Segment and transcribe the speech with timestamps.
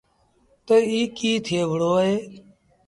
[0.65, 2.15] تا ايٚ ڪيٚ ٿئي وهُڙو اهي۔